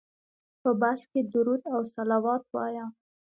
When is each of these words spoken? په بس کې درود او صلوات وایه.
په 0.61 0.69
بس 0.81 0.99
کې 1.11 1.21
درود 1.33 1.61
او 1.73 1.81
صلوات 1.93 2.43
وایه. 2.53 2.85